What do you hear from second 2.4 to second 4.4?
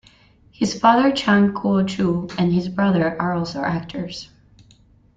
his brother are also actors.